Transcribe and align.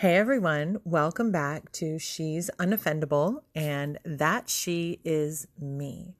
Hey 0.00 0.16
everyone, 0.16 0.80
welcome 0.82 1.30
back 1.30 1.72
to 1.72 1.98
She's 1.98 2.50
Unoffendable, 2.58 3.42
and 3.54 3.98
that 4.02 4.48
she 4.48 4.98
is 5.04 5.46
me. 5.60 6.16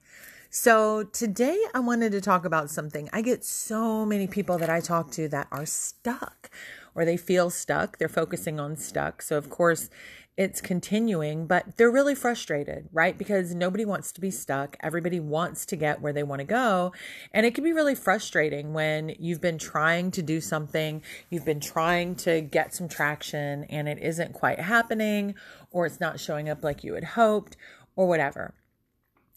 So, 0.51 1.05
today 1.05 1.59
I 1.73 1.81
wanted 1.81 2.13
to 2.13 2.21
talk 2.21 2.45
about 2.45 2.69
something. 2.69 3.09
I 3.11 3.23
get 3.23 3.43
so 3.43 4.05
many 4.05 4.27
people 4.27 4.59
that 4.59 4.69
I 4.69 4.81
talk 4.81 5.11
to 5.13 5.29
that 5.29 5.49
are 5.51 5.65
stuck 5.65 6.51
or 6.95 7.07
they 7.07 7.17
feel 7.17 7.49
stuck. 7.49 7.97
They're 7.97 8.11
focusing 8.11 8.61
on 8.61 8.77
stuck. 8.77 9.23
So, 9.23 9.39
of 9.39 9.49
course, 9.49 9.89
it's 10.37 10.61
continuing, 10.61 11.47
but 11.47 11.77
they're 11.77 11.91
really 11.91 12.15
frustrated, 12.15 12.89
right? 12.93 13.19
Because 13.19 13.55
nobody 13.55 13.85
wants 13.85 14.11
to 14.13 14.21
be 14.21 14.31
stuck. 14.31 14.77
Everybody 14.81 15.21
wants 15.21 15.67
to 15.67 15.77
get 15.77 16.01
where 16.01 16.13
they 16.13 16.23
want 16.23 16.41
to 16.41 16.47
go. 16.47 16.93
And 17.33 17.45
it 17.45 17.55
can 17.55 17.65
be 17.65 17.73
really 17.73 17.95
frustrating 17.95 18.73
when 18.73 19.15
you've 19.19 19.41
been 19.41 19.59
trying 19.59 20.11
to 20.13 20.23
do 20.23 20.41
something, 20.41 21.03
you've 21.29 21.45
been 21.45 21.61
trying 21.61 22.15
to 22.17 22.41
get 22.41 22.75
some 22.75 22.89
traction, 22.89 23.65
and 23.65 23.89
it 23.89 23.99
isn't 24.01 24.33
quite 24.33 24.61
happening, 24.61 25.35
or 25.71 25.85
it's 25.85 26.01
not 26.01 26.19
showing 26.19 26.49
up 26.49 26.65
like 26.65 26.85
you 26.85 26.95
had 26.95 27.05
hoped, 27.05 27.57
or 27.95 28.09
whatever. 28.09 28.55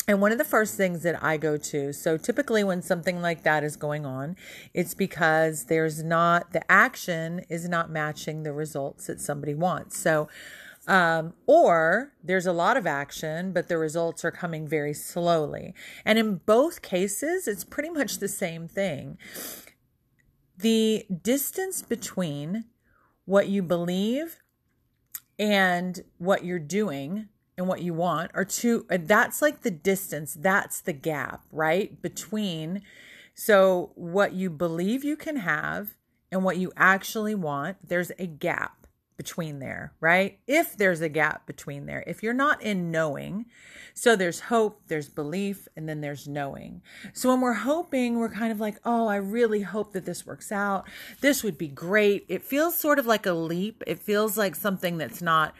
And 0.08 0.20
one 0.20 0.34
of 0.34 0.38
the 0.38 0.44
first 0.44 0.76
things 0.76 1.04
that 1.04 1.24
I 1.24 1.38
go 1.38 1.56
to, 1.56 1.94
so 1.94 2.18
typically 2.18 2.64
when 2.64 2.82
something 2.82 3.22
like 3.22 3.44
that 3.44 3.64
is 3.64 3.78
going 3.78 4.06
on, 4.06 4.36
it's 4.74 4.94
because 4.94 5.66
there's 5.66 6.04
not, 6.04 6.52
the 6.52 6.70
action 6.70 7.46
is 7.50 7.70
not 7.70 7.90
matching 7.90 8.44
the 8.44 8.52
results 8.52 9.08
that 9.08 9.22
somebody 9.22 9.54
wants. 9.54 9.98
So 9.98 10.28
um, 10.88 11.34
or 11.46 12.14
there's 12.24 12.46
a 12.46 12.54
lot 12.54 12.78
of 12.78 12.86
action, 12.86 13.54
but 13.54 13.68
the 13.68 13.78
results 13.78 14.26
are 14.26 14.32
coming 14.32 14.68
very 14.68 14.94
slowly. 14.94 15.74
And 16.04 16.20
in 16.20 16.36
both 16.46 16.82
cases, 16.82 17.48
it's 17.48 17.64
pretty 17.64 17.90
much 17.90 18.18
the 18.18 18.28
same 18.28 18.68
thing. 18.68 19.18
The 20.58 21.06
distance 21.22 21.82
between 21.82 22.66
what 23.26 23.48
you 23.48 23.64
believe 23.64 24.40
and 25.40 26.02
what 26.18 26.44
you're 26.44 26.60
doing 26.60 27.30
and 27.58 27.68
what 27.68 27.82
you 27.82 27.94
want 27.94 28.32
are 28.34 28.46
two, 28.46 28.86
that's 28.90 29.42
like 29.42 29.62
the 29.62 29.72
distance, 29.72 30.34
that's 30.34 30.82
the 30.82 30.94
gap, 30.94 31.44
right? 31.52 32.02
Between 32.02 32.82
so 33.36 33.92
what 33.96 34.34
you 34.34 34.50
believe 34.50 35.04
you 35.04 35.16
can 35.16 35.38
have 35.38 35.96
and 36.32 36.44
what 36.44 36.58
you 36.58 36.72
actually 36.76 37.36
want, 37.36 37.78
there's 37.88 38.12
a 38.20 38.28
gap 38.28 38.83
between 39.24 39.60
there, 39.60 39.94
right? 40.02 40.40
If 40.48 40.76
there's 40.76 41.00
a 41.00 41.08
gap 41.08 41.48
between 41.48 41.86
there, 41.86 42.04
if 42.06 42.22
you're 42.22 42.34
not 42.34 42.62
in 42.62 42.92
knowing, 42.92 43.46
so 43.94 44.18
there's 44.18 44.42
hope, 44.42 44.82
there's 44.88 45.08
belief, 45.08 45.66
and 45.78 45.88
then 45.88 46.02
there's 46.02 46.28
knowing. 46.28 46.82
So 47.14 47.30
when 47.30 47.40
we're 47.40 47.54
hoping, 47.54 48.20
we're 48.20 48.28
kind 48.28 48.52
of 48.52 48.60
like, 48.60 48.76
oh, 48.84 49.08
I 49.08 49.16
really 49.16 49.62
hope 49.62 49.94
that 49.94 50.06
this 50.06 50.26
works 50.26 50.52
out. 50.52 50.90
This 51.22 51.42
would 51.42 51.58
be 51.58 51.70
great. 51.70 52.26
It 52.28 52.44
feels 52.44 52.78
sort 52.78 53.00
of 53.00 53.06
like 53.06 53.26
a 53.26 53.32
leap. 53.32 53.82
It 53.88 54.00
feels 54.00 54.38
like 54.38 54.56
something 54.56 54.98
that's 54.98 55.22
not 55.22 55.56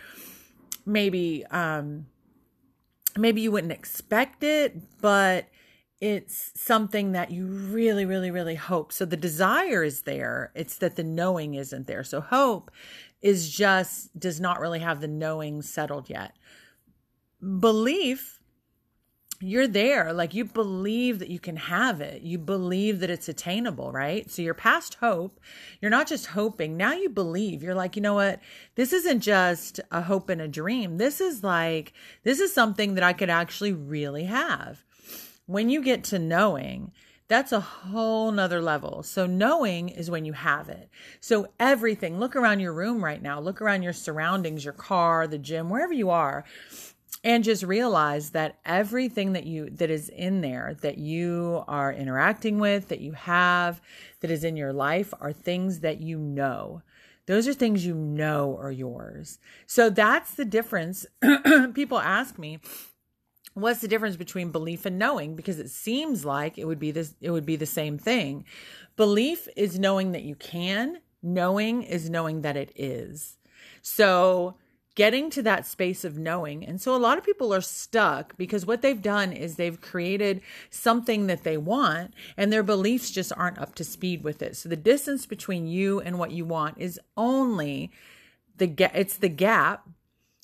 maybe, 0.86 1.46
um, 1.50 2.08
maybe 3.18 3.40
you 3.40 3.52
wouldn't 3.52 3.72
expect 3.72 4.44
it, 4.44 4.76
but 5.00 5.48
it's 6.02 6.52
something 6.56 7.14
that 7.14 7.32
you 7.32 7.46
really, 7.46 8.04
really, 8.04 8.30
really 8.30 8.56
hope. 8.56 8.92
So 8.92 9.06
the 9.06 9.16
desire 9.16 9.86
is 9.86 10.02
there. 10.02 10.52
It's 10.54 10.76
that 10.80 10.98
the 10.98 11.04
knowing 11.04 11.54
isn't 11.54 11.88
there. 11.88 12.04
So 12.04 12.20
hope 12.20 12.72
is 13.24 13.50
just 13.50 14.20
does 14.20 14.40
not 14.40 14.60
really 14.60 14.80
have 14.80 15.02
the 15.02 15.08
knowing 15.08 15.64
settled 15.64 16.10
yet. 16.10 16.36
Belief, 17.60 18.42
you're 19.40 19.68
there. 19.68 20.14
Like 20.14 20.34
you 20.34 20.46
believe 20.46 21.20
that 21.20 21.30
you 21.30 21.40
can 21.40 21.56
have 21.56 22.02
it. 22.02 22.22
You 22.22 22.38
believe 22.38 23.00
that 23.00 23.10
it's 23.10 23.30
attainable, 23.30 23.92
right? 23.92 24.30
So 24.30 24.42
you're 24.42 24.54
past 24.54 24.96
hope. 24.96 25.40
You're 25.82 25.90
not 25.90 26.08
just 26.08 26.28
hoping. 26.28 26.78
Now 26.78 26.94
you 26.94 27.10
believe. 27.10 27.64
You're 27.64 27.76
like, 27.76 27.96
you 27.96 28.02
know 28.02 28.14
what? 28.14 28.40
This 28.76 28.94
isn't 28.94 29.22
just 29.22 29.80
a 29.90 30.02
hope 30.02 30.30
and 30.30 30.42
a 30.42 30.48
dream. 30.48 30.98
This 30.98 31.20
is 31.20 31.44
like, 31.44 31.94
this 32.24 32.40
is 32.40 32.54
something 32.54 32.96
that 32.96 33.04
I 33.04 33.14
could 33.14 33.30
actually 33.30 33.74
really 33.74 34.26
have 34.26 34.84
when 35.46 35.70
you 35.70 35.82
get 35.82 36.04
to 36.06 36.20
knowing, 36.20 36.92
that's 37.28 37.52
a 37.52 37.60
whole 37.60 38.32
nother 38.32 38.62
level. 38.62 39.04
So 39.04 39.26
knowing 39.26 39.90
is 39.90 40.12
when 40.12 40.26
you 40.26 40.34
have 40.34 40.70
it. 40.70 40.90
So 41.20 41.48
everything, 41.60 42.20
look 42.20 42.36
around 42.36 42.60
your 42.60 42.74
room 42.74 43.04
right 43.04 43.22
now, 43.22 43.40
look 43.40 43.62
around 43.62 43.84
your 43.84 43.94
surroundings, 43.94 44.64
your 44.64 44.74
car, 44.74 45.28
the 45.28 45.38
gym, 45.38 45.70
wherever 45.70 45.94
you 45.94 46.10
are, 46.10 46.44
and 47.24 47.44
just 47.44 47.64
realize 47.64 48.32
that 48.32 48.58
everything 48.66 49.34
that 49.34 49.46
you 49.46 49.70
that 49.70 49.90
is 49.90 50.10
in 50.10 50.42
there 50.42 50.76
that 50.82 50.98
you 50.98 51.64
are 51.68 51.94
interacting 51.94 52.60
with, 52.60 52.90
that 52.90 53.00
you 53.00 53.14
have, 53.14 53.82
that 54.20 54.32
is 54.32 54.44
in 54.44 54.58
your 54.58 54.74
life 54.74 55.14
are 55.22 55.32
things 55.32 55.80
that 55.80 56.02
you 56.02 56.18
know. 56.18 56.82
Those 57.26 57.48
are 57.48 57.54
things 57.54 57.86
you 57.86 57.96
know 57.96 58.58
are 58.58 58.72
yours. 58.72 59.40
So 59.66 59.90
that's 59.90 60.34
the 60.34 60.44
difference. 60.44 61.06
People 61.74 62.00
ask 62.00 62.38
me, 62.38 62.60
what's 63.54 63.82
the 63.82 63.88
difference 63.88 64.16
between 64.16 64.52
belief 64.52 64.86
and 64.86 64.98
knowing? 64.98 65.36
Because 65.36 65.60
it 65.60 65.70
seems 65.70 66.26
like 66.26 66.58
it 66.58 66.66
would 66.66 66.80
be 66.80 66.92
this 66.92 67.16
it 67.22 67.32
would 67.32 67.46
be 67.46 67.56
the 67.56 67.66
same 67.66 67.98
thing. 67.98 68.46
Belief 68.96 69.48
is 69.56 69.80
knowing 69.80 70.12
that 70.12 70.24
you 70.24 70.36
can. 70.36 71.00
Knowing 71.22 71.84
is 71.84 72.10
knowing 72.10 72.42
that 72.42 72.58
it 72.58 72.72
is. 72.76 73.38
So 73.82 74.56
getting 74.96 75.30
to 75.32 75.42
that 75.42 75.66
space 75.66 76.04
of 76.04 76.20
knowing 76.20 76.64
and 76.64 76.80
so 76.80 76.96
a 76.96 76.98
lot 76.98 77.18
of 77.18 77.24
people 77.24 77.52
are 77.52 77.62
stuck 77.62 78.38
because 78.38 78.64
what 78.64 78.84
they've 78.84 79.02
done 79.02 79.34
is 79.34 79.56
they've 79.56 79.82
created 79.82 80.40
something 80.70 81.26
that 81.26 81.44
they 81.44 81.58
want 81.58 82.14
and 82.38 82.54
their 82.54 82.62
beliefs 82.62 83.10
just 83.10 83.34
aren't 83.36 83.58
up 83.58 83.74
to 83.74 83.84
speed 83.84 84.24
with 84.24 84.44
it. 84.44 84.56
So 84.56 84.70
the 84.70 84.76
distance 84.76 85.26
between 85.26 85.66
you 85.66 86.00
and 86.02 86.20
what 86.20 86.32
you 86.32 86.46
want 86.46 86.78
is 86.78 87.00
only 87.18 87.92
the 88.58 88.76
it's 88.94 89.18
the 89.18 89.30
gap 89.30 89.88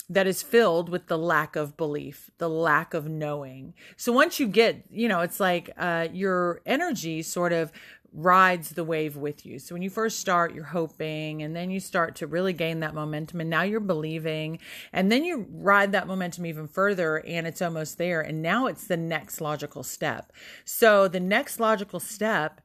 that 0.10 0.26
is 0.26 0.42
filled 0.42 0.90
with 0.90 1.08
the 1.08 1.18
lack 1.18 1.56
of 1.56 1.78
belief, 1.78 2.32
the 2.40 2.50
lack 2.50 2.94
of 2.94 3.08
knowing. 3.08 3.76
So 3.96 4.12
once 4.12 4.40
you 4.40 4.48
get, 4.48 4.84
you 4.90 5.08
know, 5.08 5.22
it's 5.22 5.40
like 5.40 5.70
uh, 5.78 6.08
your 6.12 6.62
energy 6.66 7.22
sort 7.22 7.54
of 7.54 7.72
rides 8.12 8.72
the 8.72 8.84
wave 8.84 9.16
with 9.16 9.46
you. 9.46 9.60
So 9.60 9.76
when 9.76 9.84
you 9.84 9.90
first 9.92 10.18
start, 10.18 10.56
you're 10.56 10.64
hoping, 10.64 11.44
and 11.44 11.56
then 11.56 11.70
you 11.70 11.80
start 11.80 12.16
to 12.16 12.28
really 12.28 12.54
gain 12.54 12.80
that 12.80 12.96
momentum, 12.96 13.40
and 13.40 13.52
now 13.52 13.62
you're 13.62 13.80
believing, 13.80 14.58
and 14.92 15.12
then 15.12 15.24
you 15.24 15.46
ride 15.52 15.92
that 15.92 16.08
momentum 16.08 16.48
even 16.48 16.68
further, 16.68 17.18
and 17.18 17.46
it's 17.46 17.62
almost 17.62 18.00
there. 18.00 18.22
And 18.22 18.42
now 18.42 18.66
it's 18.66 18.88
the 18.88 18.98
next 18.98 19.42
logical 19.42 19.84
step. 19.84 20.34
So 20.66 21.08
the 21.08 21.20
next 21.20 21.60
logical 21.60 22.00
step 22.00 22.62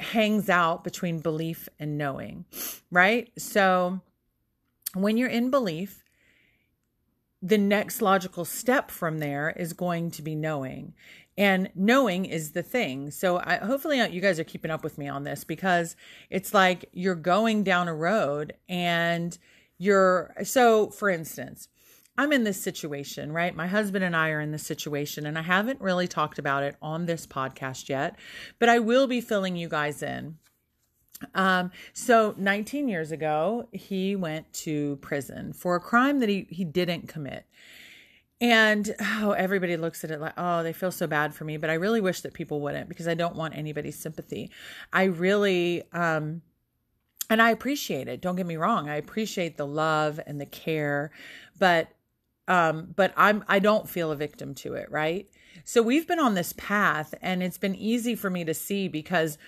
hangs 0.00 0.48
out 0.48 0.82
between 0.82 1.20
belief 1.20 1.68
and 1.78 1.96
knowing, 1.96 2.44
right? 2.90 3.30
So 3.38 4.00
when 4.94 5.16
you're 5.16 5.28
in 5.28 5.50
belief, 5.50 6.02
the 7.42 7.58
next 7.58 8.00
logical 8.00 8.44
step 8.44 8.90
from 8.90 9.18
there 9.18 9.50
is 9.50 9.72
going 9.72 10.12
to 10.12 10.22
be 10.22 10.34
knowing. 10.34 10.94
And 11.36 11.70
knowing 11.74 12.24
is 12.24 12.52
the 12.52 12.62
thing. 12.62 13.10
So 13.10 13.38
I, 13.38 13.56
hopefully 13.56 14.00
uh, 14.00 14.08
you 14.08 14.20
guys 14.20 14.38
are 14.38 14.44
keeping 14.44 14.70
up 14.70 14.84
with 14.84 14.96
me 14.98 15.08
on 15.08 15.24
this 15.24 15.44
because 15.44 15.96
it's 16.30 16.54
like 16.54 16.88
you're 16.92 17.14
going 17.14 17.64
down 17.64 17.88
a 17.88 17.94
road 17.94 18.54
and 18.68 19.36
you're 19.82 20.32
so 20.44 20.90
for 20.90 21.10
instance 21.10 21.66
i'm 22.16 22.32
in 22.32 22.44
this 22.44 22.60
situation 22.60 23.32
right? 23.32 23.56
My 23.56 23.66
husband 23.66 24.04
and 24.04 24.14
i 24.14 24.30
are 24.30 24.40
in 24.40 24.52
this 24.52 24.64
situation 24.64 25.26
and 25.26 25.36
i 25.36 25.42
haven't 25.42 25.80
really 25.80 26.06
talked 26.06 26.38
about 26.38 26.62
it 26.62 26.76
on 26.80 27.06
this 27.06 27.26
podcast 27.26 27.88
yet 27.88 28.16
but 28.60 28.68
i 28.68 28.78
will 28.78 29.08
be 29.08 29.20
filling 29.20 29.56
you 29.56 29.68
guys 29.68 30.00
in 30.02 30.36
um, 31.34 31.70
so 31.92 32.34
19 32.36 32.88
years 32.88 33.12
ago, 33.12 33.68
he 33.72 34.16
went 34.16 34.52
to 34.52 34.96
prison 34.96 35.52
for 35.52 35.76
a 35.76 35.80
crime 35.80 36.20
that 36.20 36.28
he, 36.28 36.46
he 36.50 36.64
didn't 36.64 37.08
commit. 37.08 37.46
And 38.40 38.92
oh, 39.00 39.30
everybody 39.32 39.76
looks 39.76 40.02
at 40.02 40.10
it 40.10 40.20
like, 40.20 40.34
oh, 40.36 40.64
they 40.64 40.72
feel 40.72 40.90
so 40.90 41.06
bad 41.06 41.32
for 41.32 41.44
me. 41.44 41.56
But 41.58 41.70
I 41.70 41.74
really 41.74 42.00
wish 42.00 42.22
that 42.22 42.34
people 42.34 42.60
wouldn't 42.60 42.88
because 42.88 43.06
I 43.06 43.14
don't 43.14 43.36
want 43.36 43.56
anybody's 43.56 43.96
sympathy. 43.96 44.50
I 44.92 45.04
really, 45.04 45.84
um, 45.92 46.42
and 47.30 47.40
I 47.40 47.50
appreciate 47.50 48.08
it. 48.08 48.20
Don't 48.20 48.34
get 48.34 48.46
me 48.46 48.56
wrong. 48.56 48.90
I 48.90 48.96
appreciate 48.96 49.56
the 49.56 49.66
love 49.66 50.18
and 50.26 50.40
the 50.40 50.46
care, 50.46 51.12
but, 51.56 51.88
um, 52.48 52.92
but 52.96 53.14
I'm, 53.16 53.44
I 53.46 53.60
don't 53.60 53.88
feel 53.88 54.10
a 54.10 54.16
victim 54.16 54.54
to 54.56 54.74
it. 54.74 54.90
Right. 54.90 55.28
So 55.64 55.80
we've 55.80 56.08
been 56.08 56.18
on 56.18 56.34
this 56.34 56.52
path 56.56 57.14
and 57.22 57.44
it's 57.44 57.58
been 57.58 57.76
easy 57.76 58.16
for 58.16 58.28
me 58.28 58.44
to 58.44 58.54
see 58.54 58.88
because 58.88 59.38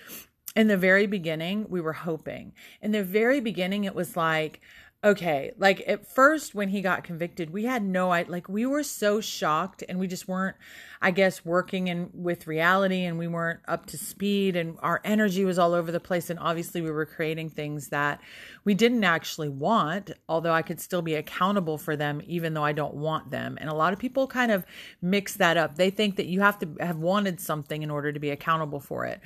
in 0.55 0.67
the 0.67 0.77
very 0.77 1.05
beginning, 1.05 1.65
we 1.69 1.81
were 1.81 1.93
hoping. 1.93 2.53
In 2.81 2.91
the 2.91 3.03
very 3.03 3.39
beginning, 3.39 3.83
it 3.83 3.95
was 3.95 4.15
like, 4.15 4.61
okay, 5.05 5.51
like 5.59 5.83
at 5.87 6.07
first 6.07 6.55
when 6.55 6.69
he 6.69 6.81
got 6.81 7.03
convicted, 7.03 7.51
we 7.51 7.65
had 7.65 7.83
no 7.83 8.11
idea, 8.11 8.31
like 8.31 8.49
we 8.49 8.65
were 8.65 8.81
so 8.81 9.21
shocked 9.21 9.83
and 9.87 9.99
we 9.99 10.07
just 10.07 10.27
weren't, 10.27 10.55
I 10.99 11.11
guess, 11.11 11.45
working 11.45 11.87
in 11.89 12.09
with 12.11 12.47
reality 12.47 13.03
and 13.03 13.19
we 13.19 13.27
weren't 13.27 13.59
up 13.67 13.85
to 13.87 13.99
speed 13.99 14.55
and 14.55 14.77
our 14.81 15.01
energy 15.03 15.45
was 15.45 15.59
all 15.59 15.75
over 15.75 15.91
the 15.91 15.99
place. 15.99 16.31
And 16.31 16.39
obviously 16.39 16.81
we 16.81 16.89
were 16.89 17.05
creating 17.05 17.51
things 17.51 17.89
that 17.89 18.19
we 18.63 18.73
didn't 18.73 19.03
actually 19.03 19.49
want, 19.49 20.09
although 20.27 20.53
I 20.53 20.63
could 20.63 20.81
still 20.81 21.03
be 21.03 21.13
accountable 21.13 21.77
for 21.77 21.95
them, 21.95 22.19
even 22.25 22.55
though 22.55 22.65
I 22.65 22.71
don't 22.71 22.95
want 22.95 23.29
them. 23.29 23.59
And 23.61 23.69
a 23.69 23.75
lot 23.75 23.93
of 23.93 23.99
people 23.99 24.25
kind 24.25 24.51
of 24.51 24.65
mix 25.03 25.35
that 25.35 25.55
up. 25.55 25.75
They 25.75 25.91
think 25.91 26.15
that 26.15 26.25
you 26.25 26.41
have 26.41 26.57
to 26.59 26.69
have 26.79 26.97
wanted 26.97 27.39
something 27.39 27.83
in 27.83 27.91
order 27.91 28.11
to 28.11 28.19
be 28.19 28.31
accountable 28.31 28.79
for 28.79 29.05
it. 29.05 29.21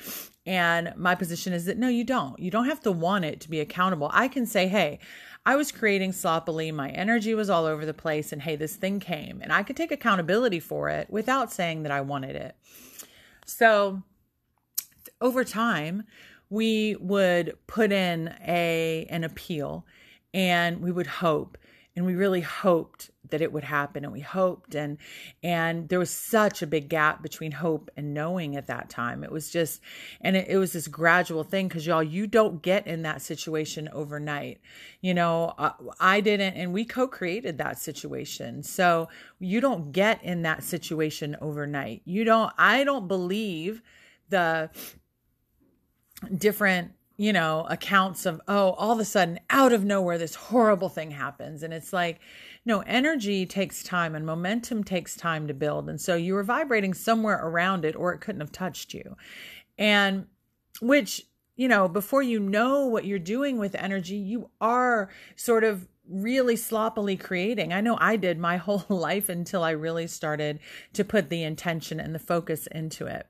And 0.49 0.93
my 0.97 1.13
position 1.13 1.53
is 1.53 1.65
that 1.65 1.77
no, 1.77 1.89
you 1.89 2.03
don't. 2.03 2.39
You 2.39 2.49
don't 2.49 2.65
have 2.65 2.81
to 2.81 2.91
want 2.91 3.23
it 3.23 3.39
to 3.41 3.49
be 3.51 3.59
accountable. 3.59 4.09
I 4.11 4.27
can 4.27 4.47
say, 4.47 4.67
hey, 4.67 4.97
I 5.45 5.55
was 5.55 5.71
creating 5.71 6.11
sloppily. 6.11 6.71
My 6.71 6.89
energy 6.89 7.35
was 7.35 7.51
all 7.51 7.65
over 7.65 7.85
the 7.85 7.93
place. 7.93 8.31
And 8.31 8.41
hey, 8.41 8.55
this 8.55 8.75
thing 8.75 8.99
came 8.99 9.41
and 9.43 9.53
I 9.53 9.61
could 9.61 9.77
take 9.77 9.91
accountability 9.91 10.59
for 10.59 10.89
it 10.89 11.07
without 11.11 11.51
saying 11.51 11.83
that 11.83 11.91
I 11.91 12.01
wanted 12.01 12.35
it. 12.35 12.55
So 13.45 14.01
over 15.21 15.43
time, 15.43 16.05
we 16.49 16.95
would 16.95 17.55
put 17.67 17.91
in 17.91 18.33
a 18.41 19.05
an 19.11 19.23
appeal 19.23 19.85
and 20.33 20.81
we 20.81 20.91
would 20.91 21.05
hope 21.05 21.59
and 21.99 22.05
we 22.05 22.15
really 22.15 22.39
hoped 22.39 23.11
that 23.29 23.41
it 23.41 23.51
would 23.51 23.65
happen 23.65 24.05
and 24.05 24.13
we 24.13 24.21
hoped 24.21 24.73
and 24.73 24.97
and 25.43 25.89
there 25.89 25.99
was 25.99 26.09
such 26.09 26.61
a 26.61 26.67
big 26.67 26.87
gap 26.87 27.21
between 27.21 27.51
hope 27.51 27.91
and 27.97 28.13
knowing 28.13 28.55
at 28.55 28.67
that 28.67 28.89
time. 28.89 29.21
It 29.21 29.33
was 29.33 29.49
just 29.49 29.81
and 30.21 30.37
it, 30.37 30.47
it 30.47 30.55
was 30.55 30.71
this 30.71 30.87
gradual 30.87 31.43
thing 31.43 31.67
because 31.67 31.85
y'all 31.85 32.01
you 32.01 32.25
don't 32.25 32.61
get 32.61 32.87
in 32.87 33.01
that 33.01 33.21
situation 33.21 33.89
overnight. 33.91 34.61
You 35.01 35.13
know 35.13 35.53
uh, 35.57 35.73
i 35.99 36.21
didn't 36.21 36.53
and 36.53 36.71
we 36.71 36.85
co-created 36.85 37.57
that 37.57 37.77
situation. 37.77 38.63
So 38.63 39.09
you 39.37 39.59
don't 39.59 39.91
get 39.91 40.23
in 40.23 40.43
that 40.43 40.63
situation 40.63 41.35
overnight. 41.41 42.01
You 42.05 42.23
don't 42.23 42.53
i 42.57 42.85
don't 42.85 43.09
believe 43.09 43.81
the 44.29 44.69
different 46.33 46.93
you 47.19 47.33
know, 47.33 47.67
accounts 47.69 48.25
of, 48.25 48.39
oh, 48.47 48.71
all 48.71 48.93
of 48.93 48.99
a 48.99 49.03
sudden, 49.03 49.41
out 49.49 49.73
of 49.73 49.83
nowhere, 49.83 50.17
this 50.17 50.35
horrible 50.35 50.87
thing 50.87 51.11
happens. 51.11 51.63
And 51.63 51.73
it's 51.73 51.91
like, 51.91 52.21
no, 52.63 52.79
energy 52.87 53.45
takes 53.45 53.83
time 53.83 54.15
and 54.15 54.25
momentum 54.25 54.85
takes 54.85 55.17
time 55.17 55.45
to 55.49 55.53
build. 55.53 55.89
And 55.89 55.99
so 55.99 56.15
you 56.15 56.33
were 56.33 56.45
vibrating 56.45 56.93
somewhere 56.93 57.45
around 57.45 57.83
it, 57.83 57.97
or 57.97 58.13
it 58.13 58.21
couldn't 58.21 58.39
have 58.39 58.53
touched 58.53 58.93
you. 58.93 59.17
And 59.77 60.27
which, 60.81 61.23
you 61.57 61.67
know, 61.67 61.89
before 61.89 62.23
you 62.23 62.39
know 62.39 62.85
what 62.85 63.03
you're 63.03 63.19
doing 63.19 63.57
with 63.57 63.75
energy, 63.75 64.15
you 64.15 64.49
are 64.61 65.09
sort 65.35 65.65
of 65.65 65.89
really 66.07 66.55
sloppily 66.55 67.17
creating. 67.17 67.73
I 67.73 67.81
know 67.81 67.97
I 67.99 68.15
did 68.15 68.39
my 68.39 68.55
whole 68.65 68.85
life 68.87 69.27
until 69.27 69.61
I 69.61 69.71
really 69.71 70.07
started 70.07 70.61
to 70.93 71.03
put 71.03 71.27
the 71.27 71.43
intention 71.43 71.99
and 71.99 72.15
the 72.15 72.19
focus 72.19 72.65
into 72.67 73.07
it. 73.07 73.27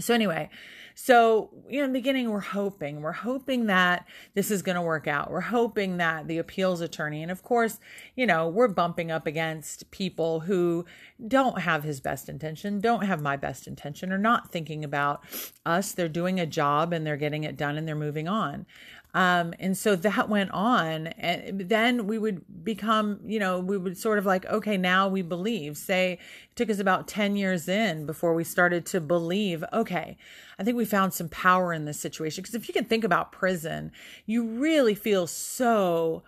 So, 0.00 0.14
anyway, 0.14 0.48
so, 0.94 1.50
you 1.68 1.78
know, 1.78 1.86
in 1.86 1.92
the 1.92 1.98
beginning, 1.98 2.30
we're 2.30 2.40
hoping, 2.40 3.02
we're 3.02 3.12
hoping 3.12 3.66
that 3.66 4.06
this 4.34 4.50
is 4.50 4.62
going 4.62 4.76
to 4.76 4.82
work 4.82 5.08
out. 5.08 5.30
We're 5.30 5.40
hoping 5.40 5.96
that 5.96 6.28
the 6.28 6.38
appeals 6.38 6.80
attorney, 6.80 7.22
and 7.22 7.32
of 7.32 7.42
course, 7.42 7.80
you 8.14 8.26
know, 8.26 8.48
we're 8.48 8.68
bumping 8.68 9.10
up 9.10 9.26
against 9.26 9.90
people 9.90 10.40
who 10.40 10.84
don't 11.26 11.60
have 11.62 11.82
his 11.82 12.00
best 12.00 12.28
intention, 12.28 12.80
don't 12.80 13.04
have 13.06 13.20
my 13.20 13.36
best 13.36 13.66
intention, 13.66 14.12
or 14.12 14.18
not 14.18 14.52
thinking 14.52 14.84
about 14.84 15.24
us. 15.66 15.92
They're 15.92 16.08
doing 16.08 16.38
a 16.38 16.46
job 16.46 16.92
and 16.92 17.04
they're 17.04 17.16
getting 17.16 17.44
it 17.44 17.56
done 17.56 17.76
and 17.76 17.88
they're 17.88 17.96
moving 17.96 18.28
on. 18.28 18.66
Um, 19.14 19.54
and 19.60 19.78
so 19.78 19.94
that 19.96 20.28
went 20.28 20.50
on. 20.50 21.06
And 21.06 21.60
then 21.60 22.06
we 22.06 22.18
would 22.18 22.64
become, 22.64 23.20
you 23.24 23.38
know, 23.38 23.60
we 23.60 23.78
would 23.78 23.96
sort 23.96 24.18
of 24.18 24.26
like, 24.26 24.44
okay, 24.46 24.76
now 24.76 25.08
we 25.08 25.22
believe. 25.22 25.76
Say 25.78 26.14
it 26.14 26.56
took 26.56 26.68
us 26.68 26.80
about 26.80 27.08
10 27.08 27.36
years 27.36 27.68
in 27.68 28.04
before 28.04 28.34
we 28.34 28.44
started 28.44 28.84
to 28.86 29.00
believe, 29.00 29.64
okay, 29.72 30.18
I 30.58 30.64
think 30.64 30.76
we 30.76 30.84
found 30.84 31.14
some 31.14 31.28
power 31.28 31.72
in 31.72 31.84
this 31.84 32.00
situation. 32.00 32.42
Because 32.42 32.54
if 32.54 32.68
you 32.68 32.74
can 32.74 32.84
think 32.84 33.04
about 33.04 33.32
prison, 33.32 33.92
you 34.26 34.44
really 34.44 34.94
feel 34.94 35.26
so 35.26 36.24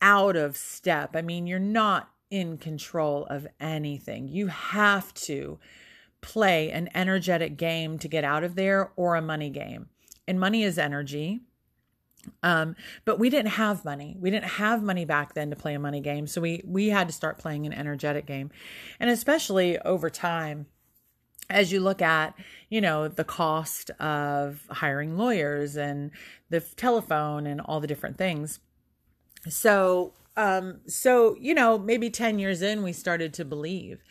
out 0.00 0.34
of 0.36 0.56
step. 0.56 1.14
I 1.14 1.22
mean, 1.22 1.46
you're 1.46 1.60
not 1.60 2.10
in 2.30 2.58
control 2.58 3.26
of 3.26 3.46
anything. 3.60 4.26
You 4.26 4.48
have 4.48 5.14
to 5.14 5.58
play 6.22 6.70
an 6.70 6.88
energetic 6.94 7.56
game 7.56 7.98
to 7.98 8.08
get 8.08 8.24
out 8.24 8.42
of 8.42 8.54
there 8.54 8.90
or 8.96 9.16
a 9.16 9.22
money 9.22 9.50
game. 9.50 9.88
And 10.26 10.40
money 10.40 10.62
is 10.62 10.78
energy 10.78 11.42
um, 12.42 12.76
but 13.04 13.18
we 13.18 13.30
didn't 13.30 13.52
have 13.52 13.84
money. 13.84 14.16
We 14.18 14.30
didn't 14.30 14.50
have 14.50 14.82
money 14.82 15.04
back 15.04 15.34
then 15.34 15.50
to 15.50 15.56
play 15.56 15.74
a 15.74 15.78
money 15.78 16.00
game. 16.00 16.26
So 16.26 16.40
we 16.40 16.62
we 16.66 16.88
had 16.88 17.08
to 17.08 17.12
start 17.12 17.38
playing 17.38 17.66
an 17.66 17.72
energetic 17.72 18.26
game. 18.26 18.50
And 19.00 19.10
especially 19.10 19.78
over 19.80 20.10
time, 20.10 20.66
as 21.50 21.72
you 21.72 21.80
look 21.80 22.00
at, 22.00 22.34
you 22.68 22.80
know, 22.80 23.08
the 23.08 23.24
cost 23.24 23.90
of 23.98 24.66
hiring 24.70 25.16
lawyers 25.16 25.76
and 25.76 26.10
the 26.50 26.60
telephone 26.60 27.46
and 27.46 27.60
all 27.60 27.80
the 27.80 27.86
different 27.86 28.18
things. 28.18 28.60
So 29.48 30.12
um 30.36 30.80
so 30.86 31.36
you 31.38 31.54
know 31.54 31.78
maybe 31.78 32.10
10 32.10 32.38
years 32.38 32.62
in 32.62 32.82
we 32.82 32.92
started 32.92 33.34
to 33.34 33.44
believe 33.44 34.02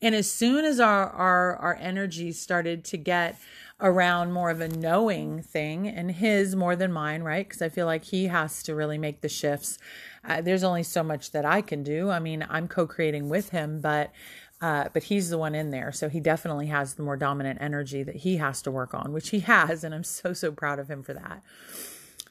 and 0.00 0.14
as 0.14 0.30
soon 0.30 0.64
as 0.64 0.80
our 0.80 1.08
our 1.10 1.56
our 1.56 1.76
energy 1.76 2.32
started 2.32 2.84
to 2.84 2.96
get 2.96 3.38
around 3.82 4.32
more 4.32 4.48
of 4.48 4.60
a 4.60 4.68
knowing 4.68 5.42
thing 5.42 5.88
and 5.88 6.12
his 6.12 6.54
more 6.54 6.76
than 6.76 6.92
mine, 6.92 7.22
right? 7.22 7.46
Because 7.46 7.60
I 7.60 7.68
feel 7.68 7.84
like 7.84 8.04
he 8.04 8.28
has 8.28 8.62
to 8.62 8.74
really 8.74 8.96
make 8.96 9.20
the 9.20 9.28
shifts. 9.28 9.76
Uh, 10.24 10.40
there's 10.40 10.62
only 10.62 10.84
so 10.84 11.02
much 11.02 11.32
that 11.32 11.44
I 11.44 11.60
can 11.60 11.82
do. 11.82 12.08
I 12.08 12.20
mean, 12.20 12.46
I'm 12.48 12.68
co-creating 12.68 13.28
with 13.28 13.50
him, 13.50 13.80
but 13.80 14.12
uh, 14.60 14.88
but 14.92 15.02
he's 15.02 15.28
the 15.28 15.38
one 15.38 15.56
in 15.56 15.70
there, 15.70 15.90
so 15.90 16.08
he 16.08 16.20
definitely 16.20 16.68
has 16.68 16.94
the 16.94 17.02
more 17.02 17.16
dominant 17.16 17.60
energy 17.60 18.04
that 18.04 18.14
he 18.14 18.36
has 18.36 18.62
to 18.62 18.70
work 18.70 18.94
on, 18.94 19.12
which 19.12 19.30
he 19.30 19.40
has, 19.40 19.82
and 19.82 19.92
I'm 19.92 20.04
so 20.04 20.32
so 20.32 20.52
proud 20.52 20.78
of 20.78 20.88
him 20.88 21.02
for 21.02 21.14
that. 21.14 21.42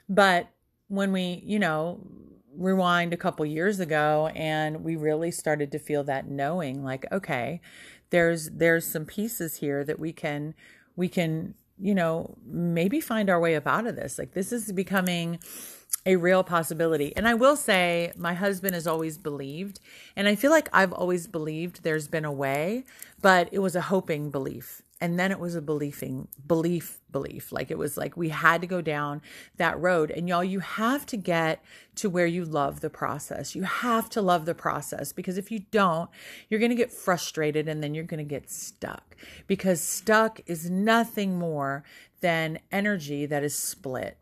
But 0.08 0.48
when 0.88 1.12
we, 1.12 1.42
you 1.46 1.60
know, 1.60 2.00
rewind 2.56 3.14
a 3.14 3.18
couple 3.18 3.46
years 3.46 3.80
ago, 3.80 4.30
and 4.36 4.84
we 4.84 4.96
really 4.96 5.32
started 5.32 5.72
to 5.72 5.80
feel 5.80 6.04
that 6.06 6.28
knowing, 6.28 6.84
like, 6.84 7.06
okay, 7.12 7.62
there's 8.10 8.50
there's 8.50 8.86
some 8.86 9.06
pieces 9.06 9.58
here 9.58 9.84
that 9.84 10.00
we 10.00 10.14
can 10.14 10.54
we 10.96 11.08
can, 11.08 11.56
you 11.80 11.96
know, 11.96 12.38
maybe 12.46 13.00
find 13.00 13.30
our 13.30 13.40
way 13.40 13.56
up 13.56 13.68
out 13.68 13.88
of 13.88 13.96
this. 13.96 14.20
Like 14.20 14.34
this 14.34 14.52
is 14.52 14.72
becoming 14.72 15.40
a 16.06 16.16
real 16.16 16.44
possibility. 16.44 17.16
And 17.16 17.28
I 17.28 17.34
will 17.36 17.56
say, 17.56 18.12
my 18.18 18.34
husband 18.34 18.74
has 18.74 18.88
always 18.88 19.18
believed, 19.18 19.80
and 20.16 20.28
I 20.28 20.36
feel 20.36 20.52
like 20.52 20.68
I've 20.74 20.94
always 20.94 21.28
believed 21.28 21.84
there's 21.84 22.08
been 22.08 22.26
a 22.26 22.32
way, 22.32 22.86
but 23.22 23.50
it 23.52 23.60
was 23.60 23.76
a 23.76 23.82
hoping 23.82 24.30
belief 24.32 24.82
and 25.02 25.20
then 25.20 25.32
it 25.32 25.40
was 25.40 25.56
a 25.56 25.62
believing 25.62 26.28
belief 26.48 27.00
belief. 27.12 27.52
Like 27.52 27.72
it 27.72 27.78
was 27.78 27.98
like 27.98 28.16
we 28.16 28.30
had 28.30 28.62
to 28.62 28.68
go 28.68 28.82
down 28.82 29.22
that 29.58 29.78
road. 29.80 30.12
And 30.12 30.30
y'all 30.30 30.44
you 30.44 30.60
have 30.60 31.06
to 31.08 31.18
get 31.18 31.64
to 31.96 32.10
where 32.10 32.28
you 32.28 32.46
love 32.46 32.80
the 32.80 32.90
process. 32.90 33.56
You 33.56 33.64
have 33.64 34.10
to 34.12 34.22
love 34.22 34.46
the 34.46 34.56
process 34.56 35.12
because 35.12 35.38
if 35.38 35.52
you 35.52 35.60
don't 35.72 36.10
you're 36.50 36.60
going 36.60 36.70
to 36.70 36.76
get 36.76 36.92
frustrated 36.92 37.68
and 37.68 37.84
then 37.84 37.96
you're 37.96 38.04
going 38.06 38.20
to 38.20 38.24
get 38.24 38.50
stuck 38.50 39.18
because 39.48 39.82
stuck 39.82 40.40
is 40.46 40.70
nothing 40.70 41.38
more 41.38 41.84
than 42.22 42.60
energy 42.72 43.26
that 43.26 43.44
is 43.44 43.56
split. 43.56 44.18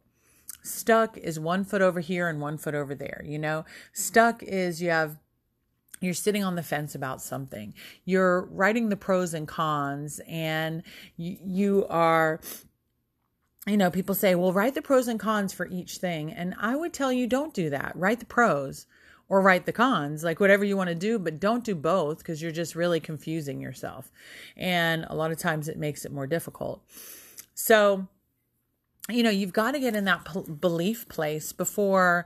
Stuck 0.64 1.18
is 1.18 1.40
one 1.40 1.66
foot 1.66 1.81
over 1.81 2.00
here 2.00 2.28
and 2.28 2.42
one 2.42 2.58
foot 2.58 2.74
over 2.74 2.96
there 2.96 3.22
you 3.26 3.38
know? 3.38 3.66
Stuck 3.92 4.42
is 4.42 4.81
you 4.81 4.90
have 4.90 5.19
you're 6.00 6.14
sitting 6.14 6.44
on 6.44 6.56
the 6.56 6.64
fence 6.64 6.96
about 6.96 7.22
something. 7.22 7.74
You're 8.06 8.46
writing 8.52 8.90
the 8.90 8.96
pros 8.96 9.34
and 9.34 9.48
cons, 9.48 10.22
and 10.28 10.84
you, 11.18 11.38
you 11.44 11.88
are 11.90 12.40
you 13.68 13.78
know, 13.78 13.92
people 13.92 14.16
say, 14.16 14.36
well, 14.36 14.54
write 14.54 14.74
the 14.74 14.82
pros 14.82 15.08
and 15.08 15.20
cons 15.20 15.54
for 15.54 15.68
each 15.68 15.98
thing. 15.98 16.32
And 16.32 16.56
I 16.60 16.76
would 16.76 16.94
tell 16.94 17.12
you, 17.12 17.28
don't 17.28 17.54
do 17.54 17.70
that. 17.70 17.92
Write 17.96 18.20
the 18.20 18.26
pros 18.26 18.88
or 19.28 19.42
write 19.42 19.66
the 19.66 19.72
cons, 19.72 20.24
like 20.24 20.40
whatever 20.40 20.66
you 20.66 20.76
want 20.76 20.90
to 20.90 20.96
do, 20.96 21.20
but 21.20 21.40
don't 21.40 21.64
do 21.64 21.76
both 21.76 22.18
because 22.18 22.42
you're 22.42 22.52
just 22.52 22.74
really 22.76 23.00
confusing 23.00 23.62
yourself. 23.62 24.12
And 24.58 25.06
a 25.08 25.16
lot 25.16 25.32
of 25.32 25.38
times 25.38 25.68
it 25.68 25.78
makes 25.78 26.04
it 26.04 26.12
more 26.12 26.26
difficult. 26.26 26.82
So, 27.54 28.08
you 29.08 29.22
know, 29.22 29.30
you've 29.30 29.54
got 29.54 29.72
to 29.72 29.80
get 29.80 29.96
in 29.96 30.06
that 30.06 30.60
belief 30.60 31.08
place 31.08 31.52
before 31.52 32.26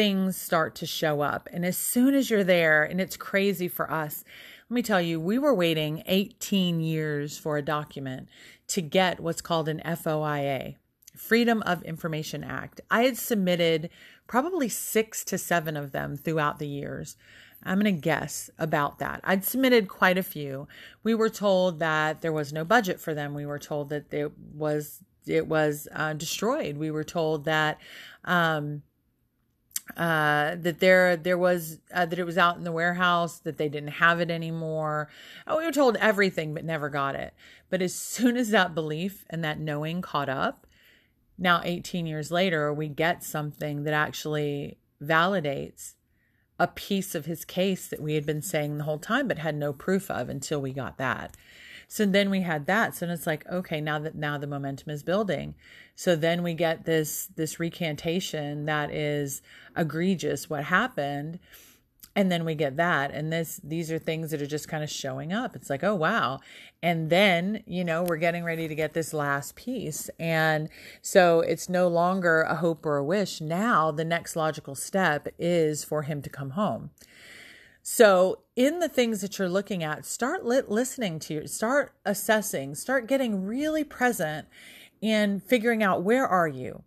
things 0.00 0.34
start 0.34 0.74
to 0.74 0.86
show 0.86 1.20
up. 1.20 1.46
And 1.52 1.62
as 1.62 1.76
soon 1.76 2.14
as 2.14 2.30
you're 2.30 2.42
there, 2.42 2.82
and 2.82 3.02
it's 3.02 3.18
crazy 3.18 3.68
for 3.68 3.92
us, 3.92 4.24
let 4.70 4.74
me 4.74 4.80
tell 4.80 5.02
you, 5.02 5.20
we 5.20 5.38
were 5.38 5.54
waiting 5.54 6.02
18 6.06 6.80
years 6.80 7.36
for 7.36 7.58
a 7.58 7.62
document 7.62 8.26
to 8.68 8.80
get 8.80 9.20
what's 9.20 9.42
called 9.42 9.68
an 9.68 9.82
FOIA, 9.84 10.76
Freedom 11.14 11.62
of 11.66 11.82
Information 11.82 12.42
Act. 12.42 12.80
I 12.90 13.02
had 13.02 13.18
submitted 13.18 13.90
probably 14.26 14.70
six 14.70 15.22
to 15.24 15.36
seven 15.36 15.76
of 15.76 15.92
them 15.92 16.16
throughout 16.16 16.58
the 16.60 16.68
years. 16.68 17.18
I'm 17.62 17.78
going 17.78 17.94
to 17.94 18.00
guess 18.00 18.48
about 18.58 19.00
that. 19.00 19.20
I'd 19.22 19.44
submitted 19.44 19.86
quite 19.86 20.16
a 20.16 20.22
few. 20.22 20.66
We 21.02 21.14
were 21.14 21.28
told 21.28 21.78
that 21.80 22.22
there 22.22 22.32
was 22.32 22.54
no 22.54 22.64
budget 22.64 23.00
for 23.00 23.12
them. 23.12 23.34
We 23.34 23.44
were 23.44 23.58
told 23.58 23.90
that 23.90 24.14
it 24.14 24.32
was 24.54 25.02
it 25.26 25.46
was 25.46 25.86
uh, 25.94 26.14
destroyed. 26.14 26.78
We 26.78 26.90
were 26.90 27.04
told 27.04 27.44
that 27.44 27.78
um, 28.24 28.80
uh, 29.96 30.56
that 30.56 30.80
there 30.80 31.16
there 31.16 31.38
was 31.38 31.78
uh, 31.92 32.06
that 32.06 32.18
it 32.18 32.24
was 32.24 32.38
out 32.38 32.56
in 32.56 32.64
the 32.64 32.72
warehouse 32.72 33.38
that 33.40 33.56
they 33.56 33.68
didn't 33.68 33.92
have 33.92 34.20
it 34.20 34.30
anymore. 34.30 35.08
Oh, 35.46 35.58
we 35.58 35.64
were 35.64 35.72
told 35.72 35.96
everything 35.96 36.54
but 36.54 36.64
never 36.64 36.88
got 36.88 37.14
it. 37.14 37.34
But 37.68 37.82
as 37.82 37.94
soon 38.14 38.36
as 38.36 38.50
that 38.50 38.74
belief 38.74 39.24
and 39.30 39.42
that 39.44 39.58
knowing 39.58 40.02
caught 40.02 40.28
up, 40.28 40.66
now 41.38 41.60
18 41.64 42.06
years 42.06 42.30
later, 42.30 42.72
we 42.72 42.88
get 42.88 43.24
something 43.24 43.84
that 43.84 43.94
actually 43.94 44.78
validates 45.02 45.94
a 46.58 46.66
piece 46.66 47.14
of 47.14 47.24
his 47.24 47.46
case 47.46 47.88
that 47.88 48.02
we 48.02 48.14
had 48.14 48.26
been 48.26 48.42
saying 48.42 48.76
the 48.76 48.84
whole 48.84 48.98
time 48.98 49.26
but 49.26 49.38
had 49.38 49.54
no 49.54 49.72
proof 49.72 50.10
of 50.10 50.28
until 50.28 50.60
we 50.60 50.72
got 50.72 50.98
that. 50.98 51.34
So 51.92 52.06
then 52.06 52.30
we 52.30 52.42
had 52.42 52.66
that. 52.66 52.94
So 52.94 53.08
it's 53.08 53.26
like, 53.26 53.44
okay, 53.50 53.80
now 53.80 53.98
that 53.98 54.14
now 54.14 54.38
the 54.38 54.46
momentum 54.46 54.90
is 54.90 55.02
building. 55.02 55.56
So 55.96 56.14
then 56.14 56.44
we 56.44 56.54
get 56.54 56.84
this 56.84 57.28
this 57.34 57.58
recantation 57.58 58.66
that 58.66 58.92
is 58.92 59.42
egregious 59.76 60.48
what 60.48 60.62
happened. 60.62 61.40
And 62.14 62.30
then 62.30 62.44
we 62.44 62.54
get 62.54 62.76
that. 62.76 63.10
And 63.10 63.32
this 63.32 63.60
these 63.64 63.90
are 63.90 63.98
things 63.98 64.30
that 64.30 64.40
are 64.40 64.46
just 64.46 64.68
kind 64.68 64.84
of 64.84 64.90
showing 64.90 65.32
up. 65.32 65.56
It's 65.56 65.68
like 65.68 65.82
oh 65.82 65.96
wow. 65.96 66.38
And 66.80 67.10
then 67.10 67.64
you 67.66 67.84
know 67.84 68.04
we're 68.04 68.18
getting 68.18 68.44
ready 68.44 68.68
to 68.68 68.74
get 68.76 68.94
this 68.94 69.12
last 69.12 69.56
piece. 69.56 70.08
And 70.20 70.68
so 71.02 71.40
it's 71.40 71.68
no 71.68 71.88
longer 71.88 72.42
a 72.42 72.54
hope 72.54 72.86
or 72.86 72.98
a 72.98 73.04
wish. 73.04 73.40
Now 73.40 73.90
the 73.90 74.04
next 74.04 74.36
logical 74.36 74.76
step 74.76 75.26
is 75.40 75.82
for 75.82 76.02
him 76.02 76.22
to 76.22 76.30
come 76.30 76.50
home 76.50 76.90
so 77.82 78.40
in 78.56 78.78
the 78.78 78.88
things 78.88 79.20
that 79.20 79.38
you're 79.38 79.48
looking 79.48 79.82
at 79.82 80.04
start 80.04 80.44
li- 80.44 80.62
listening 80.68 81.18
to 81.18 81.46
start 81.46 81.94
assessing 82.04 82.74
start 82.74 83.06
getting 83.06 83.44
really 83.44 83.84
present 83.84 84.46
and 85.02 85.42
figuring 85.42 85.82
out 85.82 86.02
where 86.02 86.26
are 86.26 86.48
you 86.48 86.82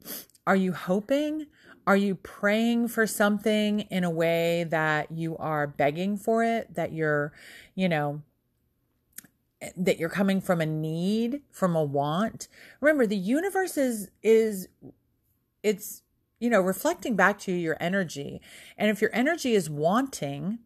are 0.46 0.56
you 0.56 0.74
hoping 0.74 1.48
are 1.86 1.98
you 1.98 2.16
praying 2.16 2.88
for 2.88 3.06
something 3.06 3.82
in 3.82 4.04
a 4.04 4.10
way 4.10 4.64
that 4.64 5.12
you 5.12 5.36
are 5.38 5.68
begging 5.68 6.18
for 6.18 6.44
it, 6.44 6.74
that 6.76 6.94
you're, 6.94 7.34
you 7.76 7.90
know, 7.90 8.22
that 9.78 9.98
you're 9.98 10.10
coming 10.10 10.40
from 10.40 10.62
a 10.62 10.66
need, 10.66 11.42
from 11.52 11.76
a 11.76 11.84
want? 11.84 12.48
Remember, 12.80 13.06
the 13.06 13.18
universe 13.18 13.78
is 13.78 14.10
is 14.22 14.68
it's 15.62 16.02
you 16.40 16.50
know, 16.50 16.60
reflecting 16.60 17.16
back 17.16 17.40
to 17.40 17.54
you 17.54 17.58
your 17.58 17.78
energy. 17.80 18.42
And 18.78 18.90
if 18.90 19.02
your 19.02 19.12
energy 19.14 19.54
is 19.54 19.70
wanting, 19.70 20.60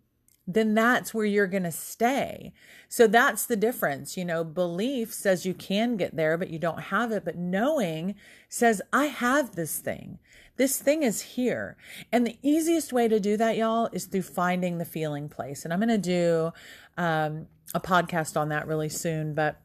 then 0.47 0.73
that's 0.73 1.13
where 1.13 1.25
you're 1.25 1.45
going 1.45 1.63
to 1.63 1.71
stay. 1.71 2.53
So 2.87 3.05
that's 3.05 3.45
the 3.45 3.57
difference. 3.57 4.15
You 4.15 4.23
know, 4.23 4.45
belief 4.45 5.13
says 5.13 5.45
you 5.45 5.53
can 5.53 5.97
get 5.97 6.15
there, 6.15 6.37
but 6.37 6.49
you 6.49 6.57
don't 6.57 6.83
have 6.83 7.11
it. 7.11 7.25
But 7.25 7.35
knowing 7.35 8.15
says, 8.47 8.81
I 8.93 9.07
have 9.07 9.55
this 9.55 9.79
thing. 9.79 10.19
This 10.55 10.79
thing 10.79 11.03
is 11.03 11.21
here. 11.21 11.75
And 12.11 12.25
the 12.25 12.37
easiest 12.41 12.93
way 12.93 13.09
to 13.09 13.19
do 13.19 13.35
that, 13.37 13.57
y'all, 13.57 13.89
is 13.91 14.05
through 14.05 14.23
finding 14.23 14.77
the 14.77 14.85
feeling 14.85 15.27
place. 15.27 15.65
And 15.65 15.73
I'm 15.73 15.79
going 15.79 15.89
to 15.89 15.97
do 15.97 16.53
um, 16.97 17.47
a 17.75 17.81
podcast 17.81 18.37
on 18.37 18.49
that 18.49 18.67
really 18.67 18.89
soon. 18.89 19.33
But 19.33 19.59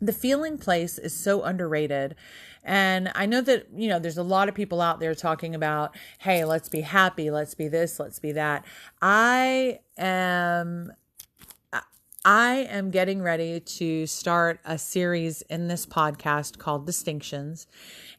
the 0.00 0.12
feeling 0.12 0.56
place 0.56 0.98
is 0.98 1.14
so 1.14 1.42
underrated. 1.42 2.14
And 2.66 3.12
I 3.14 3.26
know 3.26 3.40
that, 3.42 3.68
you 3.74 3.88
know, 3.88 4.00
there's 4.00 4.18
a 4.18 4.24
lot 4.24 4.48
of 4.48 4.54
people 4.54 4.80
out 4.80 4.98
there 4.98 5.14
talking 5.14 5.54
about, 5.54 5.96
hey, 6.18 6.44
let's 6.44 6.68
be 6.68 6.80
happy, 6.80 7.30
let's 7.30 7.54
be 7.54 7.68
this, 7.68 8.00
let's 8.00 8.18
be 8.18 8.32
that. 8.32 8.66
I 9.00 9.78
am 9.96 10.92
I 12.28 12.66
am 12.68 12.90
getting 12.90 13.22
ready 13.22 13.60
to 13.60 14.04
start 14.08 14.58
a 14.64 14.78
series 14.78 15.42
in 15.42 15.68
this 15.68 15.86
podcast 15.86 16.58
called 16.58 16.84
Distinctions. 16.84 17.68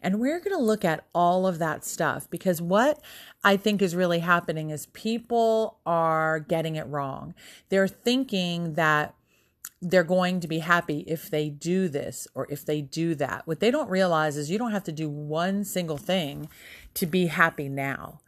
And 0.02 0.22
we're 0.22 0.40
going 0.40 0.58
to 0.58 0.64
look 0.64 0.86
at 0.86 1.04
all 1.14 1.46
of 1.46 1.60
that 1.60 1.84
stuff 1.84 2.30
because 2.30 2.62
what 2.62 3.02
I 3.44 3.58
think 3.58 3.82
is 3.82 3.98
really 3.98 4.20
happening 4.20 4.70
is 4.70 4.86
people 4.94 5.80
are 5.86 6.40
getting 6.40 6.78
it 6.78 6.88
wrong. 6.88 7.34
They're 7.68 7.90
thinking 7.90 8.76
that 8.76 9.14
they're 9.82 10.04
going 10.04 10.40
to 10.40 10.48
be 10.48 10.60
happy 10.60 11.04
if 11.08 11.30
they 11.30 11.50
do 11.50 11.88
this 11.88 12.28
or 12.34 12.48
if 12.50 12.66
they 12.66 12.82
do 12.82 13.14
that. 13.16 13.46
What 13.46 13.60
they 13.60 13.70
don't 13.70 13.90
realize 13.90 14.36
is 14.36 14.50
you 14.50 14.58
don't 14.58 14.72
have 14.72 14.84
to 14.86 14.92
do 14.92 15.10
one 15.10 15.64
single 15.64 15.98
thing 15.98 16.50
to 16.96 17.06
be 17.06 17.28
happy 17.28 17.70
now. 17.70 18.20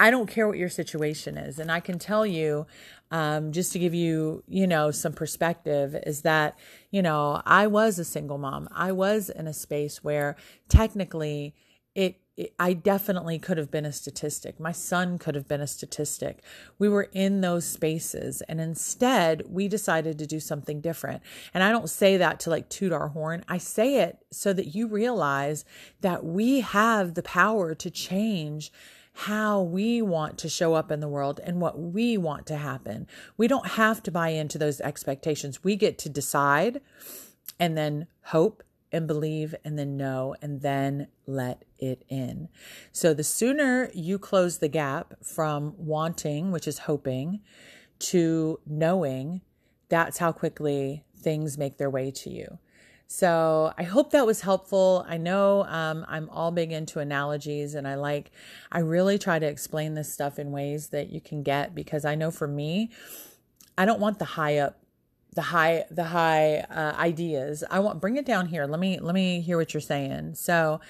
I 0.00 0.10
don't 0.10 0.28
care 0.28 0.46
what 0.46 0.58
your 0.58 0.68
situation 0.68 1.36
is. 1.36 1.58
And 1.58 1.72
I 1.72 1.80
can 1.80 1.98
tell 1.98 2.24
you, 2.24 2.66
um, 3.10 3.52
just 3.52 3.72
to 3.72 3.78
give 3.78 3.94
you, 3.94 4.44
you 4.46 4.66
know, 4.66 4.90
some 4.90 5.12
perspective, 5.12 5.96
is 6.06 6.22
that, 6.22 6.56
you 6.90 7.02
know, 7.02 7.42
I 7.44 7.66
was 7.66 7.98
a 7.98 8.04
single 8.04 8.38
mom. 8.38 8.68
I 8.72 8.92
was 8.92 9.28
in 9.28 9.46
a 9.46 9.52
space 9.52 10.04
where 10.04 10.36
technically 10.68 11.54
it, 11.94 12.20
I 12.58 12.72
definitely 12.72 13.38
could 13.38 13.58
have 13.58 13.70
been 13.70 13.84
a 13.84 13.92
statistic. 13.92 14.60
My 14.60 14.70
son 14.70 15.18
could 15.18 15.34
have 15.34 15.48
been 15.48 15.60
a 15.60 15.66
statistic. 15.66 16.42
We 16.78 16.88
were 16.88 17.08
in 17.12 17.40
those 17.40 17.64
spaces. 17.64 18.42
And 18.42 18.60
instead, 18.60 19.42
we 19.48 19.66
decided 19.66 20.18
to 20.18 20.26
do 20.26 20.38
something 20.38 20.80
different. 20.80 21.22
And 21.52 21.64
I 21.64 21.72
don't 21.72 21.90
say 21.90 22.16
that 22.16 22.38
to 22.40 22.50
like 22.50 22.68
toot 22.68 22.92
our 22.92 23.08
horn. 23.08 23.44
I 23.48 23.58
say 23.58 24.02
it 24.02 24.18
so 24.30 24.52
that 24.52 24.74
you 24.74 24.86
realize 24.86 25.64
that 26.00 26.24
we 26.24 26.60
have 26.60 27.14
the 27.14 27.22
power 27.22 27.74
to 27.74 27.90
change 27.90 28.70
how 29.12 29.60
we 29.60 30.00
want 30.00 30.38
to 30.38 30.48
show 30.48 30.74
up 30.74 30.92
in 30.92 31.00
the 31.00 31.08
world 31.08 31.40
and 31.42 31.60
what 31.60 31.76
we 31.76 32.16
want 32.16 32.46
to 32.46 32.56
happen. 32.56 33.04
We 33.36 33.48
don't 33.48 33.66
have 33.66 34.00
to 34.04 34.12
buy 34.12 34.28
into 34.28 34.58
those 34.58 34.80
expectations. 34.80 35.64
We 35.64 35.74
get 35.74 35.98
to 35.98 36.08
decide 36.08 36.80
and 37.58 37.76
then 37.76 38.06
hope 38.26 38.62
and 38.92 39.06
believe 39.06 39.54
and 39.64 39.78
then 39.78 39.96
know 39.96 40.34
and 40.40 40.62
then 40.62 41.08
let 41.26 41.64
it 41.78 42.04
in. 42.08 42.48
So 42.92 43.14
the 43.14 43.24
sooner 43.24 43.90
you 43.94 44.18
close 44.18 44.58
the 44.58 44.68
gap 44.68 45.14
from 45.22 45.74
wanting, 45.76 46.50
which 46.50 46.66
is 46.66 46.80
hoping, 46.80 47.40
to 47.98 48.60
knowing, 48.66 49.42
that's 49.88 50.18
how 50.18 50.32
quickly 50.32 51.04
things 51.16 51.58
make 51.58 51.78
their 51.78 51.90
way 51.90 52.10
to 52.10 52.30
you. 52.30 52.58
So 53.10 53.72
I 53.78 53.84
hope 53.84 54.10
that 54.10 54.26
was 54.26 54.42
helpful. 54.42 55.04
I 55.08 55.16
know 55.16 55.64
um, 55.64 56.04
I'm 56.08 56.28
all 56.28 56.50
big 56.50 56.72
into 56.72 57.00
analogies 57.00 57.74
and 57.74 57.88
I 57.88 57.94
like, 57.94 58.30
I 58.70 58.80
really 58.80 59.18
try 59.18 59.38
to 59.38 59.46
explain 59.46 59.94
this 59.94 60.12
stuff 60.12 60.38
in 60.38 60.52
ways 60.52 60.88
that 60.88 61.08
you 61.08 61.20
can 61.20 61.42
get 61.42 61.74
because 61.74 62.04
I 62.04 62.14
know 62.14 62.30
for 62.30 62.46
me, 62.46 62.90
I 63.78 63.86
don't 63.86 64.00
want 64.00 64.18
the 64.18 64.26
high 64.26 64.58
up 64.58 64.78
the 65.38 65.42
high 65.42 65.84
the 65.88 66.02
high 66.02 66.66
uh, 66.68 66.96
ideas. 66.98 67.62
I 67.70 67.78
want 67.78 68.00
bring 68.00 68.16
it 68.16 68.26
down 68.26 68.46
here. 68.46 68.66
Let 68.66 68.80
me 68.80 68.98
let 68.98 69.14
me 69.14 69.40
hear 69.40 69.56
what 69.56 69.72
you're 69.72 69.80
saying. 69.80 70.34
So 70.34 70.80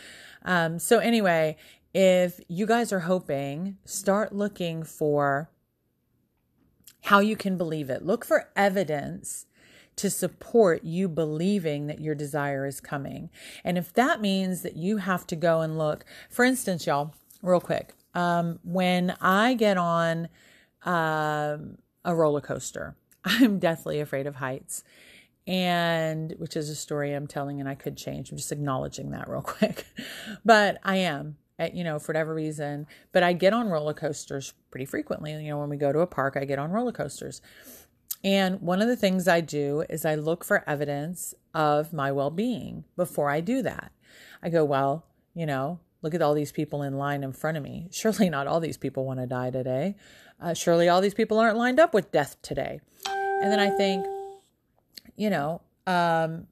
um 0.43 0.78
so 0.78 1.00
anyway 1.00 1.59
if 1.93 2.40
you 2.49 2.64
guys 2.64 2.90
are 2.90 3.00
hoping 3.00 3.76
start 3.85 4.33
looking 4.33 4.85
for 4.85 5.50
how 7.02 7.19
you 7.19 7.37
can 7.37 7.59
believe 7.59 7.90
it. 7.90 8.07
Look 8.07 8.25
for 8.25 8.49
evidence 8.57 9.45
to 9.97 10.09
support 10.09 10.83
you 10.83 11.11
believing 11.11 11.87
that 11.88 12.00
your 12.00 12.14
desire 12.14 12.64
is 12.64 12.81
coming. 12.81 13.28
And 13.64 13.76
if 13.76 13.93
that 13.93 14.23
means 14.23 14.62
that 14.62 14.76
you 14.76 14.97
have 14.97 15.26
to 15.26 15.37
go 15.37 15.61
and 15.61 15.76
look, 15.76 16.07
for 16.31 16.47
instance, 16.47 16.87
y'all, 16.87 17.12
real 17.43 17.61
quick, 17.61 17.93
um, 18.14 18.61
when 18.64 19.14
I 19.21 19.52
get 19.52 19.76
on 19.76 20.31
um, 20.87 21.76
a 22.02 22.14
roller 22.14 22.40
coaster, 22.40 22.97
I'm 23.28 23.58
deathly 23.58 24.00
afraid 24.00 24.26
of 24.26 24.37
heights. 24.37 24.85
And 25.47 26.35
which 26.38 26.56
is 26.56 26.68
a 26.68 26.75
story 26.75 27.14
I'm 27.14 27.26
telling, 27.26 27.58
and 27.58 27.68
I 27.68 27.75
could 27.75 27.97
change. 27.97 28.30
I'm 28.30 28.37
just 28.37 28.52
acknowledging 28.52 29.11
that 29.11 29.28
real 29.28 29.42
quick. 29.42 29.87
but 30.44 30.78
I 30.82 30.97
am 30.97 31.37
at, 31.58 31.75
you 31.75 31.85
know, 31.85 31.99
for 31.99 32.12
whatever 32.12 32.35
reason. 32.35 32.87
But 33.12 33.23
I 33.23 33.32
get 33.32 33.52
on 33.52 33.68
roller 33.68 33.94
coasters 33.94 34.52
pretty 34.70 34.85
frequently. 34.85 35.32
You 35.32 35.50
know, 35.50 35.58
when 35.58 35.70
we 35.70 35.76
go 35.76 35.92
to 35.92 36.00
a 36.00 36.06
park, 36.06 36.37
I 36.37 36.44
get 36.44 36.58
on 36.58 36.70
roller 36.70 36.92
coasters. 36.92 37.40
And 38.25 38.61
one 38.61 38.82
of 38.82 38.88
the 38.88 38.97
things 38.97 39.28
I 39.28 39.40
do 39.40 39.85
is 39.88 40.04
I 40.04 40.16
look 40.16 40.44
for 40.44 40.68
evidence 40.68 41.35
of 41.54 41.92
my 41.92 42.12
well 42.12 42.30
being 42.30 42.85
before 42.97 43.30
I 43.30 43.40
do 43.40 43.62
that. 43.62 43.92
I 44.42 44.50
go, 44.50 44.64
well, 44.64 45.06
you 45.35 45.47
know, 45.47 45.80
look 46.02 46.14
at 46.14 46.23
all 46.23 46.35
these 46.35 46.52
people 46.52 46.82
in 46.82 46.99
line 46.99 47.23
in 47.23 47.32
front 47.32 47.56
of 47.56 47.62
me. 47.62 47.88
Surely 47.92 48.28
not 48.28 48.47
all 48.47 48.61
these 48.61 48.76
people 48.76 49.04
want 49.04 49.20
to 49.20 49.26
die 49.26 49.50
today. 49.50 49.97
Uh, 50.40 50.54
surely 50.54 50.88
all 50.88 51.00
these 51.00 51.14
people 51.14 51.37
aren't 51.38 51.56
lined 51.56 51.80
up 51.80 51.92
with 51.92 52.12
death 52.12 52.40
today. 52.42 52.80
And 53.40 53.52
then 53.52 53.61
I 53.61 53.71
think, 53.71 54.04
you 55.16 55.30
know, 55.30 55.61
um, 55.87 56.47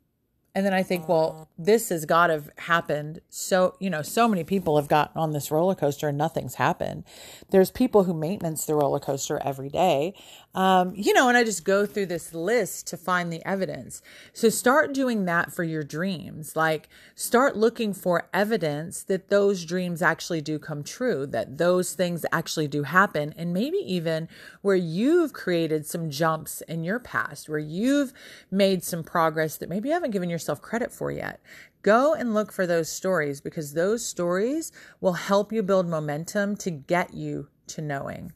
and 0.57 0.64
then 0.64 0.73
I 0.73 0.83
think, 0.83 1.07
well, 1.07 1.50
this 1.59 1.90
has 1.90 2.07
got 2.07 2.28
to 2.28 2.33
have 2.33 2.50
happened. 2.57 3.21
So, 3.28 3.76
you 3.78 3.90
know, 3.90 4.00
so 4.00 4.26
many 4.26 4.43
people 4.43 4.76
have 4.76 4.88
gotten 4.88 5.21
on 5.21 5.33
this 5.33 5.50
roller 5.50 5.75
coaster 5.75 6.09
and 6.09 6.16
nothing's 6.16 6.55
happened. 6.55 7.05
There's 7.50 7.71
people 7.71 8.05
who 8.05 8.14
maintenance 8.14 8.64
the 8.64 8.75
roller 8.75 8.99
coaster 8.99 9.38
every 9.45 9.69
day. 9.69 10.14
Um, 10.57 10.95
you 10.97 11.13
know, 11.13 11.29
and 11.29 11.37
I 11.37 11.45
just 11.45 11.65
go 11.65 11.85
through 11.85 12.07
this 12.07 12.33
list 12.33 12.87
to 12.87 12.97
find 12.97 13.31
the 13.31 13.47
evidence. 13.47 14.01
So 14.33 14.49
start 14.49 14.95
doing 14.95 15.27
that 15.27 15.53
for 15.53 15.63
your 15.63 15.85
dreams. 15.85 16.57
Like 16.57 16.89
start 17.15 17.59
looking 17.59 17.93
for 17.93 18.31
evidence 18.33 19.03
that 19.03 19.29
those 19.29 19.67
dreams 19.67 20.01
actually 20.01 20.41
do 20.41 20.59
come 20.59 20.83
true, 20.83 21.27
that 21.27 21.59
those 21.59 21.93
things 21.93 22.25
actually 22.33 22.69
do 22.69 22.85
happen. 22.85 23.35
And 23.37 23.53
maybe 23.53 23.77
even 23.77 24.29
where 24.63 24.77
you've 24.77 25.35
created 25.35 25.85
some 25.85 26.09
jumps 26.09 26.63
in 26.63 26.85
your 26.85 27.01
past, 27.01 27.51
where 27.51 27.59
you've 27.59 28.15
made 28.51 28.83
some 28.83 29.05
progress 29.05 29.59
that 29.59 29.69
maybe 29.69 29.91
you 29.91 29.95
haven't 29.95 30.13
given 30.13 30.31
yourself 30.31 30.63
credit 30.63 30.91
for 30.91 31.13
yet. 31.13 31.39
Go 31.83 32.15
and 32.15 32.33
look 32.33 32.51
for 32.51 32.67
those 32.67 32.89
stories 32.89 33.43
because 33.43 33.75
those 33.75 34.05
stories 34.05 34.73
will 35.03 35.13
help 35.13 35.53
you 35.53 35.63
build 35.63 35.87
momentum 35.87 36.57
to 36.57 36.71
get 36.71 37.13
you 37.13 37.49
to 37.69 37.83
knowing. 37.83 38.33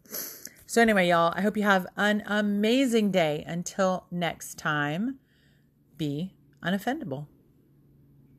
So, 0.70 0.80
anyway, 0.80 1.08
y'all, 1.08 1.32
I 1.34 1.40
hope 1.40 1.56
you 1.56 1.64
have 1.64 1.84
an 1.96 2.22
amazing 2.26 3.10
day. 3.10 3.42
Until 3.44 4.06
next 4.08 4.56
time, 4.56 5.18
be 5.98 6.36
unoffendable. 6.62 7.26